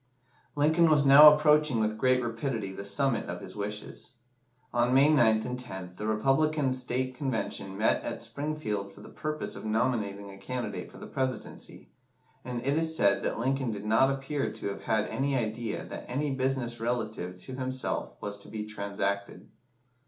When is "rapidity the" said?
2.23-2.83